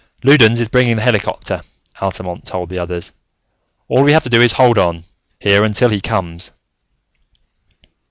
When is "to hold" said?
4.49-4.79